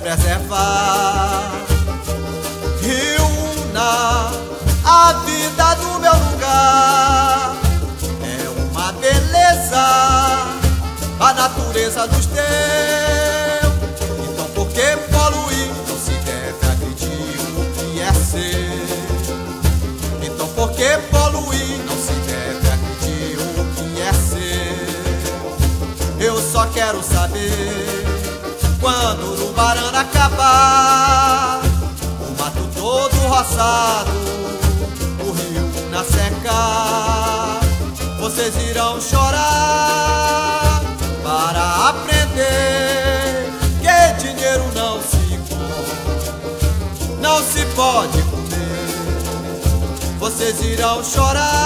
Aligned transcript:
preservar. 0.00 1.52
Reúna 2.80 4.32
a 4.84 5.12
vida 5.26 5.74
do 5.74 6.00
meu 6.00 6.14
lugar. 6.14 7.56
É 8.24 8.48
uma 8.62 8.92
beleza 8.92 10.56
a 11.20 11.34
natureza 11.34 12.08
dos 12.08 12.24
teus. 12.26 12.40
Então 14.32 14.46
por 14.54 14.66
que 14.68 14.96
poluir? 15.12 15.68
Não 15.86 15.98
se 15.98 16.12
deve 16.24 16.66
agredir 16.66 17.38
o 17.58 17.64
que 17.74 18.00
é 18.00 18.12
seu. 18.14 18.88
Então 20.22 20.48
por 20.48 20.72
que 20.72 20.96
poluir? 21.10 21.78
Não 21.84 21.96
se 21.96 22.14
deve 22.26 22.66
agredir 22.72 23.38
o 23.38 23.64
que 23.74 24.00
é 24.00 24.12
seu. 24.14 24.40
Eu 26.26 26.40
só 26.40 26.66
quero 26.68 27.02
saber 27.02 27.99
quando 28.80 29.22
o 29.22 29.32
Urubarana 29.34 30.00
acabar, 30.00 31.60
o 32.20 32.40
mato 32.40 32.66
todo 32.74 33.14
roçado, 33.28 34.10
o 35.22 35.32
rio 35.32 35.70
na 35.90 36.02
seca, 36.02 37.60
vocês 38.18 38.56
irão 38.70 39.00
chorar 39.00 40.82
para 41.22 41.88
aprender 41.90 43.52
que 43.80 44.24
dinheiro 44.24 44.64
não 44.74 45.00
se 45.02 45.38
come, 45.48 47.18
não 47.20 47.42
se 47.42 47.64
pode 47.76 48.22
comer. 48.22 48.40
Vocês 50.18 50.62
irão 50.62 51.04
chorar 51.04 51.59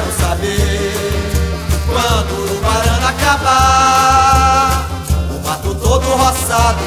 quero 0.00 0.12
saber 0.12 0.92
quando 1.86 2.32
o 2.32 2.42
Urubarana 2.44 3.08
acabar, 3.08 4.88
o 5.30 5.46
mato 5.46 5.74
todo 5.74 6.06
roçado, 6.16 6.84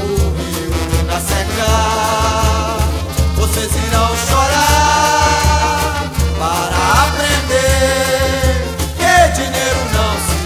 o 0.00 0.06
rio 0.36 0.72
na 1.06 1.20
seca, 1.20 1.70
vocês 3.36 3.70
irão 3.88 4.08
chorar 4.26 6.10
para 6.38 6.78
aprender 7.08 8.54
que 8.96 9.12
dinheiro 9.34 9.82
não 9.92 10.12
se 10.24 10.36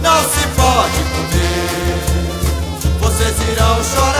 não 0.00 0.20
se 0.22 0.42
pode 0.54 1.00
comer. 1.14 1.98
Vocês 3.00 3.34
irão 3.50 3.82
chorar 3.82 4.13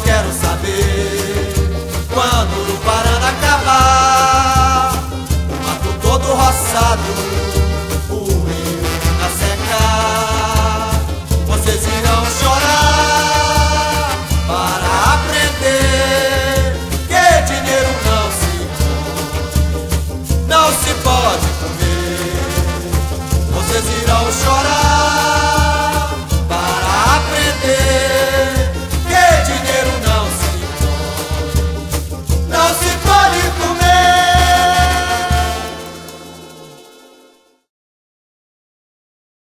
quero 0.00 0.32
saber 0.32 1.01